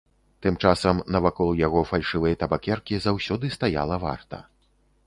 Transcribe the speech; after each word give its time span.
Тым 0.45 0.55
часам 0.69 1.01
навакол 1.15 1.51
яго 1.67 1.83
фальшывай 1.91 2.39
табакеркі 2.45 2.95
заўсёды 3.05 3.45
стаяла 3.59 4.03
варта. 4.09 4.43